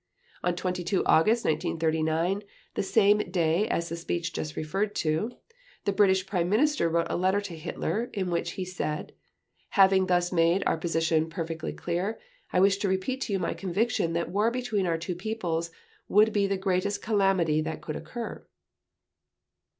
On 0.43 0.55
22 0.55 1.05
August 1.05 1.45
1939, 1.45 2.41
the 2.73 2.81
same 2.81 3.19
day 3.19 3.67
as 3.67 3.87
the 3.87 3.95
speech 3.95 4.33
just 4.33 4.55
referred 4.55 4.95
to, 4.95 5.33
the 5.85 5.91
British 5.93 6.25
Prime 6.25 6.49
Minister 6.49 6.89
wrote 6.89 7.05
a 7.07 7.15
letter 7.15 7.39
to 7.41 7.55
Hitler, 7.55 8.09
in 8.11 8.31
which 8.31 8.53
he 8.53 8.65
said: 8.65 9.13
"Having 9.77 10.07
thus 10.07 10.31
made 10.31 10.63
our 10.65 10.75
position 10.77 11.29
perfectly 11.29 11.71
clear, 11.71 12.17
I 12.51 12.59
wish 12.61 12.77
to 12.77 12.87
repeat 12.89 13.21
to 13.21 13.33
you 13.33 13.37
my 13.37 13.53
conviction 13.53 14.13
that 14.13 14.31
war 14.31 14.49
between 14.49 14.87
our 14.87 14.97
two 14.97 15.13
peoples 15.13 15.69
would 16.07 16.33
be 16.33 16.47
the 16.47 16.57
greatest 16.57 17.03
calamity 17.03 17.61
that 17.61 17.83
could 17.83 17.95
occur." 17.95 18.43